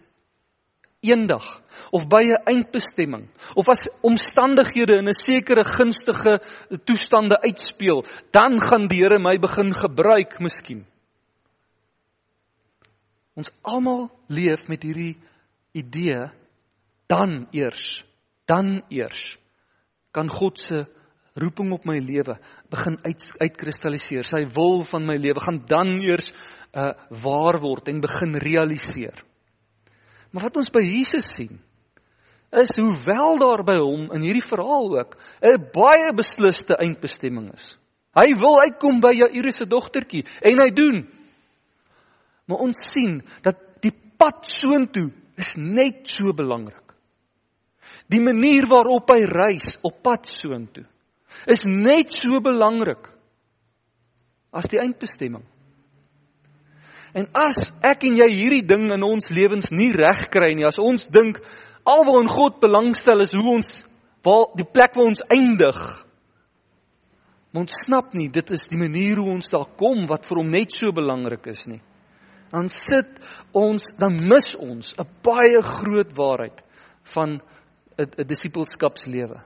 eendag 1.05 1.61
of 1.91 2.07
by 2.07 2.23
'n 2.25 2.41
eindbestemming 2.49 3.29
of 3.53 3.69
as 3.69 3.85
omstandighede 4.01 4.97
in 4.97 5.07
'n 5.07 5.13
sekere 5.13 5.63
gunstige 5.63 6.41
toestande 6.83 7.37
uitspeel, 7.41 8.03
dan 8.31 8.59
gaan 8.59 8.87
die 8.87 8.97
Here 8.97 9.19
my 9.19 9.37
begin 9.37 9.73
gebruik 9.73 10.39
miskien. 10.39 10.87
Ons 13.35 13.51
almal 13.61 14.09
leef 14.27 14.67
met 14.67 14.83
hierdie 14.83 15.17
idee 15.71 16.31
dan 17.05 17.47
eers 17.51 18.06
dan 18.47 18.81
eers 18.89 19.37
kan 20.15 20.29
God 20.31 20.59
se 20.59 20.85
roeping 21.37 21.71
op 21.75 21.85
my 21.85 21.99
lewe 22.01 22.37
begin 22.71 22.97
uit 23.05 23.25
uitkristalliseer. 23.43 24.25
Sy 24.25 24.43
wil 24.55 24.83
van 24.89 25.05
my 25.05 25.17
lewe 25.21 25.43
gaan 25.43 25.61
dan 25.69 25.97
eers 26.01 26.31
uh 26.73 26.93
waar 27.23 27.59
word 27.61 27.87
en 27.91 28.01
begin 28.03 28.35
realiseer. 28.41 29.23
Maar 30.31 30.49
wat 30.49 30.57
ons 30.59 30.73
by 30.73 30.83
Jesus 30.83 31.29
sien 31.35 31.59
is 32.57 32.71
hoewel 32.79 33.37
daar 33.41 33.63
by 33.67 33.75
hom 33.79 34.07
in 34.15 34.23
hierdie 34.23 34.45
verhaal 34.45 34.89
ook 34.97 35.17
'n 35.41 35.69
baie 35.73 36.13
beslisste 36.15 36.75
eindbestemming 36.75 37.53
is. 37.53 37.75
Hy 38.15 38.33
wil 38.33 38.61
uitkom 38.63 38.99
by 38.99 39.13
Jairus 39.13 39.59
se 39.59 39.65
dogtertjie 39.65 40.25
en 40.41 40.59
hy 40.59 40.69
doen. 40.73 41.07
Maar 42.45 42.57
ons 42.57 42.77
sien 42.93 43.21
dat 43.41 43.57
die 43.81 43.93
pad 44.17 44.47
soontoe 44.47 45.11
is 45.35 45.53
net 45.55 46.07
so 46.09 46.33
belangrik. 46.33 46.86
Die 48.07 48.21
manier 48.23 48.67
waarop 48.69 49.09
hy 49.11 49.21
reis 49.27 49.77
op 49.83 50.01
pad 50.03 50.27
soontoe 50.29 50.85
is 51.45 51.61
net 51.67 52.13
so 52.15 52.39
belangrik 52.41 53.09
as 54.55 54.69
die 54.71 54.79
eindbestemming. 54.81 55.43
En 57.17 57.27
as 57.37 57.69
ek 57.85 58.05
en 58.07 58.17
jy 58.19 58.27
hierdie 58.31 58.65
ding 58.67 58.87
in 58.93 59.05
ons 59.05 59.29
lewens 59.33 59.69
nie 59.75 59.91
reg 59.95 60.27
kry 60.33 60.53
nie, 60.55 60.65
as 60.67 60.79
ons 60.81 61.07
dink 61.13 61.39
alwaar 61.87 62.27
God 62.31 62.59
belangstel 62.63 63.23
is 63.23 63.35
hoe 63.35 63.57
ons 63.57 63.81
waar 64.25 64.51
die 64.59 64.67
plek 64.67 64.97
waar 64.97 65.11
ons 65.11 65.23
eindig. 65.31 65.77
Ons 67.57 67.77
snap 67.85 68.13
nie 68.17 68.27
dit 68.33 68.49
is 68.53 68.67
die 68.69 68.79
manier 68.79 69.21
hoe 69.21 69.31
ons 69.37 69.51
daar 69.53 69.69
kom 69.79 70.03
wat 70.09 70.27
vir 70.27 70.41
hom 70.41 70.49
net 70.51 70.75
so 70.75 70.91
belangrik 70.93 71.47
is 71.49 71.63
nie. 71.69 71.79
Dan 72.51 72.69
sit 72.71 73.17
ons, 73.55 73.87
dan 73.99 74.19
mis 74.29 74.53
ons 74.55 74.93
'n 74.97 75.07
baie 75.23 75.61
groot 75.63 76.11
waarheid 76.15 76.63
van 77.13 77.41
'n 77.97 78.27
disippelskapslewe. 78.27 79.41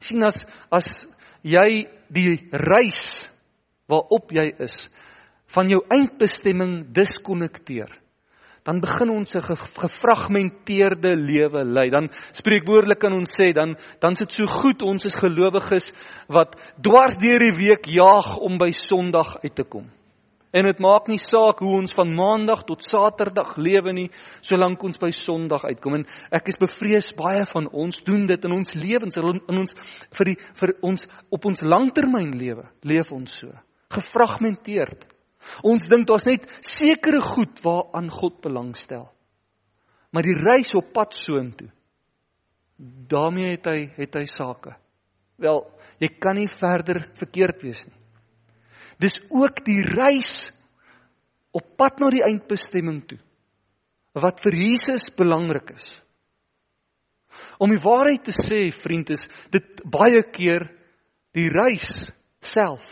sien 0.00 0.24
as 0.24 0.46
as 0.70 1.06
jy 1.42 1.86
die 2.08 2.48
reis 2.52 3.28
waarop 3.88 4.32
jy 4.32 4.54
is 4.58 4.88
van 5.52 5.68
jou 5.68 5.82
eindbestemming 5.90 6.92
diskonnekteer 6.92 7.90
dan 8.62 8.80
begin 8.80 9.10
ons 9.10 9.34
'n 9.34 9.42
gefragmenteerde 9.42 11.16
lewe 11.16 11.64
lei. 11.64 11.90
Dan 11.90 12.10
spreekwoordelik 12.32 12.98
kan 12.98 13.12
ons 13.12 13.30
sê 13.30 13.52
dan 13.52 13.76
dan 14.00 14.12
is 14.12 14.18
dit 14.18 14.32
so 14.32 14.46
goed 14.46 14.82
ons 14.82 15.04
is 15.04 15.14
gelowiges 15.14 15.92
wat 16.28 16.56
dwars 16.80 17.16
deur 17.16 17.38
die 17.38 17.56
week 17.56 17.86
jaag 17.86 18.36
om 18.36 18.58
by 18.58 18.70
Sondag 18.72 19.36
uit 19.42 19.54
te 19.54 19.64
kom. 19.64 19.90
En 20.50 20.66
dit 20.66 20.80
maak 20.82 21.06
nie 21.06 21.20
saak 21.22 21.60
hoe 21.62 21.76
ons 21.78 21.92
van 21.94 22.10
maandag 22.14 22.64
tot 22.66 22.82
saterdag 22.82 23.52
lewe 23.62 23.92
nie, 23.94 24.08
solank 24.42 24.82
ons 24.82 24.98
by 24.98 25.12
sonderdag 25.14 25.68
uitkom. 25.70 26.00
En 26.00 26.06
ek 26.34 26.50
is 26.50 26.58
bevrees 26.58 27.12
baie 27.14 27.44
van 27.52 27.68
ons 27.70 28.00
doen 28.06 28.26
dit 28.26 28.48
in 28.48 28.56
ons 28.56 28.74
lewens, 28.74 29.20
in 29.20 29.60
ons 29.62 29.76
vir 30.18 30.32
die 30.32 30.36
vir 30.58 30.74
ons 30.90 31.06
op 31.30 31.46
ons 31.52 31.62
langtermyn 31.62 32.34
lewe, 32.40 32.66
leef 32.82 33.12
ons 33.14 33.36
so, 33.44 33.54
gefragmenteerd. 33.94 35.06
Ons 35.64 35.86
dink 35.88 36.08
daar's 36.10 36.26
net 36.26 36.50
sekere 36.66 37.22
goed 37.24 37.62
waaraan 37.64 38.10
God 38.12 38.40
belangstel. 38.42 39.06
Maar 40.10 40.26
die 40.26 40.36
reis 40.36 40.74
op 40.74 40.90
pad 40.92 41.14
soontoe, 41.14 41.70
daarmee 43.10 43.54
het 43.54 43.70
hy 43.70 43.78
het 43.94 44.18
hy 44.18 44.26
sake. 44.26 44.74
Wel, 45.40 45.62
jy 46.02 46.10
kan 46.18 46.36
nie 46.36 46.50
verder 46.58 47.04
verkeerd 47.16 47.62
wees 47.62 47.86
nie. 47.86 47.99
Dis 49.00 49.18
ook 49.32 49.62
die 49.64 49.80
reis 49.86 50.50
op 51.56 51.76
pad 51.80 52.00
na 52.02 52.10
die 52.12 52.24
eindbestemming 52.26 53.02
toe 53.08 53.18
wat 54.20 54.42
vir 54.42 54.56
Jesus 54.58 55.06
belangrik 55.14 55.70
is. 55.70 55.86
Om 57.62 57.70
die 57.70 57.82
waarheid 57.82 58.24
te 58.26 58.34
sê, 58.34 58.64
vriend, 58.74 59.12
is 59.14 59.22
dit 59.54 59.82
baie 59.86 60.22
keer 60.34 60.66
die 61.36 61.46
reis 61.52 61.86
self 62.42 62.88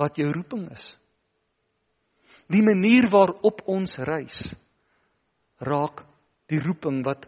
wat 0.00 0.20
jou 0.20 0.28
roeping 0.34 0.66
is. 0.74 0.84
Die 2.52 2.62
manier 2.62 3.08
waarop 3.08 3.62
ons 3.72 3.96
reis 4.04 4.50
raak 5.64 6.04
die 6.52 6.60
roeping 6.60 7.00
wat 7.06 7.24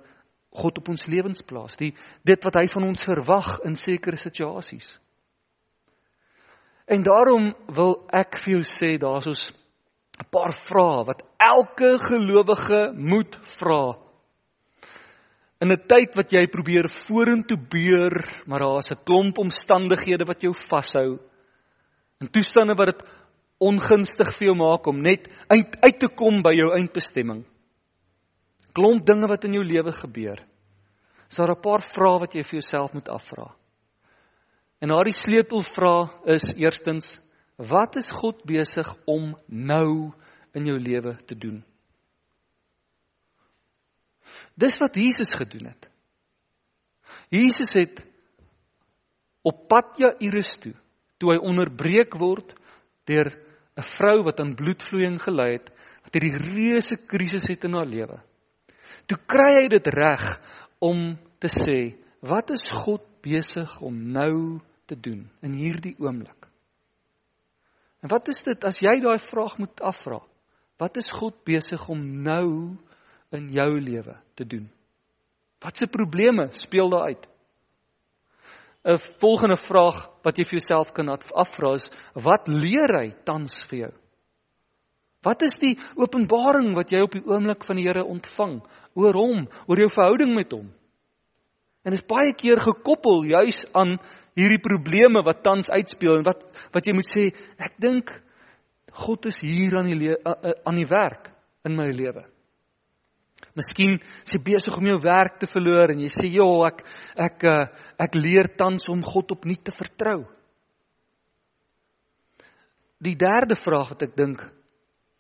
God 0.57 0.79
op 0.81 0.91
ons 0.93 1.07
lewens 1.09 1.41
plaas, 1.45 1.77
die 1.81 1.95
dit 2.27 2.45
wat 2.45 2.59
hy 2.61 2.67
van 2.73 2.89
ons 2.89 3.05
verwag 3.05 3.59
in 3.69 3.77
sekere 3.81 4.21
situasies. 4.21 4.99
En 6.87 7.03
daarom 7.03 7.51
wil 7.75 7.97
ek 8.15 8.39
vir 8.45 8.59
jou 8.59 8.65
sê 8.71 8.97
daar's 8.99 9.27
ons 9.27 9.53
'n 10.17 10.29
paar 10.31 10.55
vrae 10.69 11.05
wat 11.05 11.23
elke 11.37 11.99
gelowige 11.99 12.93
moet 12.95 13.37
vra. 13.59 13.99
In 15.61 15.73
'n 15.73 15.87
tyd 15.89 16.15
wat 16.15 16.33
jy 16.33 16.47
probeer 16.47 16.87
vorentoe 17.09 17.59
beur, 17.59 18.15
maar 18.47 18.61
daar's 18.61 18.91
'n 18.91 19.05
klomp 19.05 19.39
omstandighede 19.39 20.25
wat 20.25 20.43
jou 20.43 20.55
vashou. 20.69 21.19
In 22.21 22.31
toestande 22.31 22.75
wat 22.75 22.87
dit 22.87 23.09
ongunstig 23.59 24.37
vir 24.39 24.47
jou 24.47 24.57
maak 24.57 24.87
om 24.87 25.01
net 25.01 25.29
uit, 25.49 25.77
uit 25.81 25.99
te 25.99 26.09
kom 26.09 26.43
by 26.43 26.53
jou 26.53 26.73
eindbestemming. 26.77 27.45
Klomp 28.73 29.07
dinge 29.07 29.27
wat 29.27 29.45
in 29.45 29.53
jou 29.53 29.65
lewe 29.65 29.93
gebeur. 29.93 30.45
Is 31.31 31.37
daar 31.37 31.51
'n 31.51 31.61
paar 31.61 31.81
vrae 31.81 32.21
wat 32.21 32.35
jy 32.35 32.43
vir 32.43 32.61
jouself 32.61 32.93
moet 32.93 33.09
afvra? 33.09 33.56
En 34.79 34.93
daardie 34.93 35.17
sleutelvraag 35.17 36.19
is 36.37 36.51
eerstens 36.57 37.17
wat 37.57 37.97
is 37.97 38.11
God 38.13 38.43
besig 38.45 38.89
om 39.09 39.33
nou 39.49 40.13
in 40.57 40.69
jou 40.69 40.77
lewe 40.81 41.17
te 41.25 41.37
doen? 41.39 41.63
Dis 44.57 44.77
wat 44.81 44.97
Jesus 44.97 45.33
gedoen 45.37 45.71
het. 45.71 45.89
Jesus 47.33 47.73
het 47.77 48.03
op 49.47 49.67
pad 49.69 49.97
Jairus 50.01 50.57
toe, 50.61 50.75
toe 51.17 51.33
hy 51.33 51.39
onderbreek 51.41 52.17
word 52.19 52.55
deur 53.09 53.31
'n 53.77 53.85
vrou 53.97 54.23
wat 54.25 54.41
aan 54.41 54.57
bloedvloeiing 54.57 55.19
gely 55.21 55.53
het, 55.53 55.69
wat 56.03 56.15
hierdie 56.15 56.39
reuse 56.39 56.97
krisis 57.07 57.45
het 57.49 57.65
in 57.65 57.75
haar 57.75 57.87
lewe. 57.87 58.19
Toe 59.07 59.19
kry 59.27 59.63
hy 59.63 59.69
dit 59.69 59.87
reg 59.87 60.41
om 60.81 61.19
te 61.39 61.49
sê, 61.49 61.95
wat 62.21 62.51
is 62.51 62.65
God 62.71 63.05
besig 63.27 63.81
om 63.83 63.97
nou 64.15 64.61
te 64.87 64.95
doen 64.95 65.25
in 65.43 65.59
hierdie 65.59 65.97
oomblik? 65.99 66.47
En 68.05 68.13
wat 68.13 68.29
is 68.31 68.43
dit 68.47 68.65
as 68.69 68.79
jy 68.79 69.01
daai 69.03 69.19
vraag 69.19 69.57
moet 69.59 69.83
afvra? 69.83 70.21
Wat 70.79 70.99
is 71.01 71.11
God 71.11 71.41
besig 71.49 71.89
om 71.91 72.03
nou 72.23 72.77
in 73.35 73.49
jou 73.51 73.71
lewe 73.81 74.15
te 74.39 74.45
doen? 74.47 74.69
Watse 75.65 75.89
probleme 75.91 76.51
speel 76.55 76.91
daar 76.93 77.09
uit? 77.11 77.27
'n 78.87 78.99
Volgende 79.19 79.57
vraag 79.57 79.97
wat 80.23 80.39
jy 80.39 80.45
vir 80.45 80.59
jouself 80.61 80.93
kan 80.93 81.09
afvra 81.11 81.75
is: 81.75 81.91
wat 82.15 82.47
leer 82.47 83.01
hy 83.01 83.09
tans 83.25 83.65
vir 83.67 83.79
jou? 83.79 83.95
Wat 85.27 85.43
is 85.43 85.59
die 85.59 85.75
openbaring 85.97 86.75
wat 86.77 86.93
jy 86.95 87.01
op 87.03 87.11
die 87.11 87.25
oomblik 87.27 87.65
van 87.67 87.77
die 87.77 87.87
Here 87.89 88.05
ontvang 88.05 88.61
oor 88.95 89.15
hom, 89.15 89.49
oor 89.67 89.79
jou 89.79 89.89
verhouding 89.91 90.35
met 90.35 90.53
hom? 90.53 90.71
En 91.87 91.95
dit 91.95 92.01
is 92.01 92.11
baie 92.11 92.33
keer 92.35 92.59
gekoppel 92.59 93.29
juis 93.31 93.61
aan 93.79 93.95
hierdie 94.37 94.61
probleme 94.61 95.23
wat 95.25 95.45
tans 95.47 95.71
uitspeel 95.71 96.19
en 96.19 96.27
wat 96.27 96.43
wat 96.75 96.87
jy 96.87 96.95
moet 96.97 97.09
sê, 97.09 97.29
ek 97.63 97.77
dink 97.81 98.11
God 98.97 99.29
is 99.31 99.39
hier 99.45 99.77
aan 99.79 99.91
die 99.93 100.11
aan 100.67 100.81
die 100.81 100.89
werk 100.91 101.31
in 101.69 101.77
my 101.79 101.87
lewe. 101.95 102.25
Miskien 103.57 103.99
is 104.25 104.35
jy 104.35 104.41
besig 104.45 104.77
om 104.77 104.89
jou 104.89 104.97
werk 105.05 105.39
te 105.41 105.49
verloor 105.53 105.93
en 105.93 106.01
jy 106.01 106.09
sê, 106.13 106.27
"Jo, 106.33 106.65
ek 106.67 106.83
ek 107.17 107.45
eh, 107.45 107.67
ek 107.99 108.15
leer 108.15 108.49
tans 108.57 108.89
om 108.89 109.03
God 109.03 109.31
opnuut 109.33 109.65
te 109.65 109.73
vertrou." 109.73 110.27
Die 113.01 113.15
derde 113.15 113.55
vraag 113.55 113.91
wat 113.91 114.03
ek 114.03 114.17
dink 114.17 114.43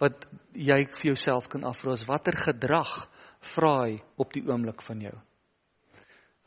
wat 0.00 0.26
jy 0.52 0.84
vir 0.84 1.14
jouself 1.14 1.48
kan 1.48 1.64
afvra 1.64 1.92
is 1.92 2.06
watter 2.08 2.32
gedrag 2.32 3.08
vra 3.54 3.84
hy 3.84 4.02
op 4.16 4.32
die 4.32 4.42
oomblik 4.42 4.82
van 4.82 5.00
jou? 5.00 5.16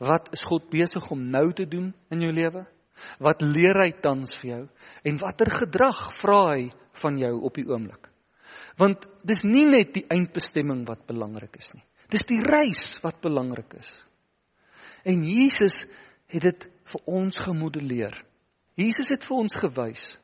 Wat 0.00 0.30
is 0.32 0.44
God 0.48 0.70
besig 0.72 1.04
om 1.12 1.26
nou 1.28 1.50
te 1.52 1.66
doen 1.68 1.90
in 2.12 2.22
jou 2.24 2.30
lewe? 2.32 2.64
Wat 3.20 3.42
leer 3.44 3.76
hy 3.80 3.90
tans 4.02 4.32
vir 4.40 4.50
jou? 4.50 4.62
En 5.08 5.20
watter 5.20 5.50
gedrag 5.62 6.00
vra 6.20 6.40
hy 6.54 6.70
van 7.00 7.18
jou 7.20 7.34
op 7.48 7.56
die 7.56 7.66
oomblik? 7.68 8.08
Want 8.80 9.04
dis 9.26 9.44
nie 9.44 9.66
net 9.68 9.92
die 9.96 10.06
eindbestemming 10.08 10.86
wat 10.88 11.04
belangrik 11.08 11.58
is 11.60 11.72
nie. 11.74 11.84
Dis 12.10 12.24
die 12.26 12.40
reis 12.42 12.96
wat 13.04 13.20
belangrik 13.22 13.76
is. 13.78 13.90
En 15.04 15.22
Jesus 15.24 15.84
het 16.32 16.48
dit 16.48 16.66
vir 16.90 17.06
ons 17.20 17.38
gemodelleer. 17.44 18.16
Jesus 18.80 19.12
het 19.12 19.24
vir 19.28 19.44
ons 19.44 19.56
gewys 19.60 20.16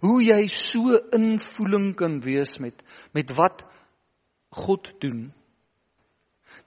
hoe 0.00 0.20
jy 0.22 0.44
so 0.52 0.96
invoeling 1.16 1.92
kan 1.98 2.18
wees 2.24 2.56
met 2.62 2.82
met 3.16 3.32
wat 3.36 3.64
God 4.64 4.90
doen 5.02 5.28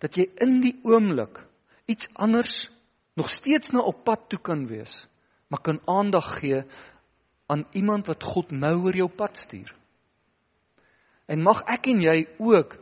dat 0.02 0.18
jy 0.18 0.28
in 0.44 0.60
die 0.63 0.76
oomblik 0.88 1.42
iets 1.86 2.08
anders 2.13 2.72
nog 3.13 3.30
steeds 3.30 3.69
na 3.69 3.80
op 3.80 4.04
pad 4.04 4.30
toe 4.30 4.39
kan 4.39 4.67
wees, 4.67 5.08
maar 5.48 5.62
kan 5.62 5.82
aandag 5.86 6.39
gee 6.39 6.63
aan 7.46 7.65
iemand 7.72 8.08
wat 8.08 8.24
God 8.24 8.52
nou 8.52 8.76
oor 8.84 8.96
jou 8.96 9.10
pad 9.10 9.38
stuur. 9.38 9.76
En 11.26 11.43
mag 11.43 11.62
ek 11.72 11.91
en 11.91 12.00
jy 12.02 12.17
ook 12.39 12.78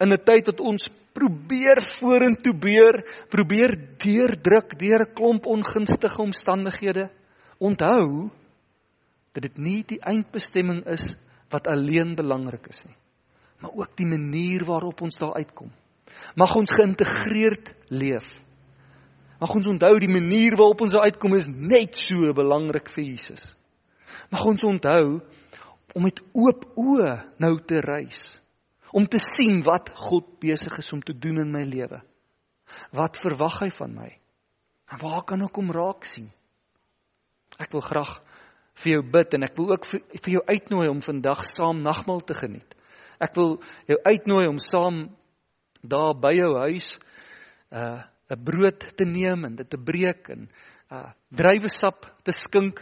in 0.00 0.12
'n 0.12 0.24
tyd 0.24 0.46
wat 0.46 0.60
ons 0.60 0.88
probeer 1.12 1.80
vorentoe 1.98 2.54
beur, 2.54 3.02
probeer 3.28 3.76
deurdruk 4.02 4.78
deur 4.78 5.06
'n 5.06 5.14
klomp 5.14 5.46
ongunstige 5.46 6.22
omstandighede, 6.22 7.10
onthou 7.58 8.30
dat 9.32 9.42
dit 9.42 9.58
nie 9.58 9.84
die 9.84 10.00
eindbestemming 10.00 10.84
is 10.86 11.16
wat 11.50 11.66
alleen 11.66 12.14
belangrik 12.14 12.66
is 12.66 12.84
nie, 12.84 12.96
maar 13.60 13.70
ook 13.70 13.96
die 13.96 14.06
manier 14.06 14.64
waarop 14.64 15.00
ons 15.00 15.16
daar 15.16 15.34
uitkom. 15.34 15.70
Mag 16.34 16.54
ons 16.56 16.70
geïntegreerd 16.70 17.74
leef. 17.92 18.26
Mag 19.42 19.54
ons 19.58 19.68
onthou 19.72 19.96
die 19.98 20.10
manier 20.10 20.54
waarop 20.58 20.84
ons 20.84 20.94
uitkom 20.94 21.34
is 21.34 21.48
net 21.50 21.98
so 21.98 22.30
belangrik 22.36 22.92
vir 22.94 23.04
Jesus. 23.08 23.42
Mag 24.30 24.44
ons 24.46 24.62
onthou 24.64 25.18
om 25.96 26.06
met 26.06 26.20
oop 26.32 26.66
oë 26.78 27.14
nou 27.42 27.56
te 27.66 27.80
reis. 27.84 28.20
Om 28.92 29.08
te 29.08 29.18
sien 29.20 29.62
wat 29.66 29.90
God 29.96 30.28
besig 30.40 30.76
is 30.78 30.92
om 30.94 31.00
te 31.02 31.16
doen 31.16 31.40
in 31.42 31.52
my 31.52 31.64
lewe. 31.66 32.02
Wat 32.94 33.18
verwag 33.20 33.62
hy 33.64 33.70
van 33.74 33.96
my? 33.96 34.10
En 34.92 35.00
waar 35.00 35.24
kan 35.28 35.42
ek 35.44 35.58
hom 35.58 35.72
raak 35.74 36.06
sien? 36.08 36.28
Ek 37.60 37.72
wil 37.74 37.84
graag 37.84 38.20
vir 38.80 38.94
jou 38.94 39.02
bid 39.14 39.34
en 39.36 39.46
ek 39.48 39.56
wil 39.58 39.72
ook 39.74 39.88
vir, 39.90 40.04
vir 40.22 40.34
jou 40.36 40.42
uitnooi 40.48 40.86
om 40.88 41.02
vandag 41.04 41.42
saam 41.48 41.82
nagmaal 41.84 42.22
te 42.28 42.36
geniet. 42.36 42.76
Ek 43.20 43.34
wil 43.36 43.58
jou 43.90 43.98
uitnooi 44.06 44.46
om 44.48 44.60
saam 44.62 45.04
daar 45.82 46.14
by 46.14 46.32
jou 46.36 46.52
huis 46.62 46.94
uh 47.72 48.02
'n 48.32 48.44
brood 48.44 48.80
te 48.96 49.04
neem 49.04 49.44
en 49.44 49.56
dit 49.56 49.68
te 49.68 49.78
breek 49.78 50.30
en 50.30 50.48
uh 50.90 51.10
druiwesap 51.28 52.06
te 52.24 52.32
skink 52.32 52.80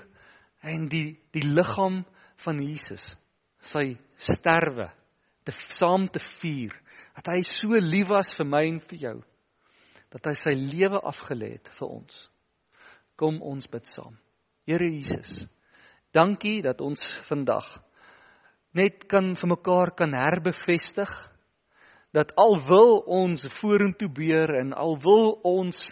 en 0.63 0.89
die 0.89 1.19
die 1.33 1.47
liggaam 1.47 2.05
van 2.45 2.59
Jesus 2.63 3.17
sy 3.61 3.97
sterwe 4.17 4.91
te 5.45 5.53
saam 5.77 6.09
te 6.09 6.21
vier 6.41 6.75
dat 7.17 7.33
hy 7.33 7.43
so 7.43 7.77
lief 7.77 8.09
was 8.09 8.35
vir 8.37 8.47
my 8.47 8.65
en 8.69 8.81
vir 8.81 8.99
jou 9.07 9.19
dat 10.11 10.27
hy 10.27 10.35
sy 10.35 10.55
lewe 10.59 10.99
afgelê 11.07 11.53
het 11.55 11.69
vir 11.77 11.87
ons. 11.87 12.25
Kom 13.15 13.37
ons 13.47 13.69
bid 13.71 13.87
saam. 13.87 14.17
Here 14.67 14.87
Jesus 14.87 15.47
dankie 16.11 16.59
dat 16.63 16.81
ons 16.83 17.03
vandag 17.29 17.67
net 18.75 19.05
kan 19.11 19.35
vir 19.39 19.51
mekaar 19.53 19.95
kan 19.99 20.15
herbevestig 20.15 21.11
dat 22.15 22.33
al 22.41 22.57
wil 22.67 22.99
ons 23.07 23.47
vorentoe 23.61 24.11
beer 24.11 24.55
en 24.61 24.73
al 24.75 24.97
wil 25.03 25.37
ons 25.47 25.83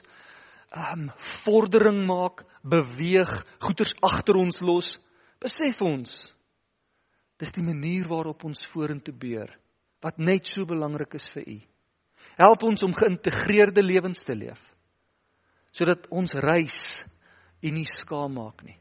um 0.74 1.06
vordering 1.44 2.02
maak, 2.06 2.42
beweeg, 2.62 3.30
goeders 3.62 3.94
agter 4.04 4.36
ons 4.36 4.58
los, 4.60 4.96
besef 5.40 5.80
ons 5.82 6.10
dis 7.38 7.54
die 7.54 7.62
manier 7.62 8.08
waarop 8.10 8.42
ons 8.48 8.64
vorentoe 8.72 9.14
beer 9.14 9.52
wat 10.02 10.18
net 10.18 10.46
so 10.46 10.66
belangrik 10.66 11.14
is 11.18 11.26
vir 11.34 11.46
u. 11.46 11.58
Help 12.38 12.64
ons 12.66 12.82
om 12.86 12.94
geïntegreerde 12.94 13.82
lewens 13.82 14.24
te 14.26 14.34
leef 14.34 14.60
sodat 15.74 16.08
ons 16.10 16.32
reis 16.42 17.04
u 17.62 17.70
nie 17.70 17.86
skaam 17.86 18.32
maak 18.38 18.64
nie. 18.66 18.78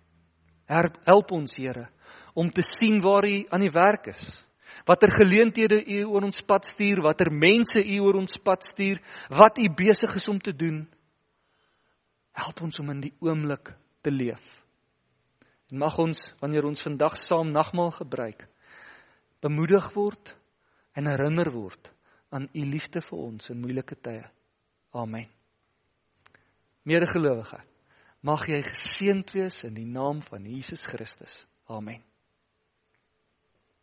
Help 0.67 1.31
ons 1.35 1.53
Here 1.59 1.87
om 2.33 2.49
te 2.49 2.63
sien 2.65 3.01
waar 3.03 3.27
u 3.27 3.45
aan 3.51 3.65
die 3.65 3.73
werk 3.73 4.09
is 4.13 4.46
watter 4.85 5.11
geleenthede 5.11 5.81
u 5.85 6.03
oor 6.05 6.27
ons 6.27 6.41
pad 6.45 6.65
stuur, 6.65 7.01
watter 7.01 7.31
mense 7.31 7.81
u 7.81 7.99
oor 8.05 8.19
ons 8.21 8.37
pad 8.37 8.63
stuur, 8.63 9.01
wat 9.29 9.57
u 9.57 9.67
besig 9.69 10.15
is 10.15 10.27
om 10.27 10.39
te 10.39 10.55
doen. 10.55 10.85
Help 12.37 12.61
ons 12.61 12.79
om 12.79 12.89
in 12.93 13.01
die 13.01 13.13
oomblik 13.19 13.73
te 14.01 14.11
leef. 14.11 14.43
En 15.71 15.81
mag 15.83 15.97
ons 15.99 16.19
wanneer 16.39 16.65
ons 16.65 16.81
vandag 16.85 17.17
saam 17.19 17.51
nagmaal 17.51 17.91
gebruik, 17.97 18.45
bemoedig 19.43 19.89
word 19.95 20.35
en 20.97 21.09
herinner 21.09 21.51
word 21.51 21.91
aan 22.29 22.47
u 22.53 22.63
liefde 22.67 23.01
vir 23.01 23.19
ons 23.19 23.51
in 23.51 23.61
moeilike 23.61 23.97
tye. 24.03 24.23
Amen. 24.95 25.27
Medegelowige, 26.87 27.59
mag 28.23 28.47
jy 28.47 28.61
geseënd 28.63 29.33
wees 29.35 29.63
in 29.67 29.75
die 29.75 29.87
naam 29.87 30.23
van 30.23 30.47
Jesus 30.47 30.87
Christus. 30.87 31.43
Amen. 31.67 32.06